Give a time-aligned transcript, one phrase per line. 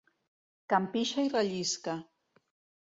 [0.73, 1.99] Can pixa i rellisca.